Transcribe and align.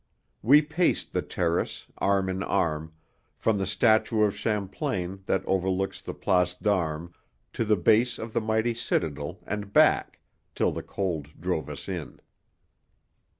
We 0.41 0.63
paced 0.63 1.13
the 1.13 1.21
Terrace, 1.21 1.85
arm 1.99 2.27
in 2.27 2.41
arm, 2.41 2.93
from 3.37 3.59
the 3.59 3.67
statue 3.67 4.23
of 4.23 4.35
Champlain 4.35 5.21
that 5.27 5.45
overlooks 5.45 6.01
the 6.01 6.15
Place 6.15 6.55
d'Armes 6.55 7.11
to 7.53 7.63
the 7.63 7.77
base 7.77 8.17
of 8.17 8.33
the 8.33 8.41
mighty 8.41 8.73
citadel, 8.73 9.37
and 9.45 9.71
back, 9.71 10.19
till 10.55 10.71
the 10.71 10.81
cold 10.81 11.29
drove 11.39 11.69
us 11.69 11.87
in. 11.87 12.19